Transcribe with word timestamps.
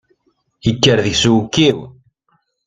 Ikker 0.69 0.97
deg-s 1.05 1.23
uwekkiw. 1.31 1.77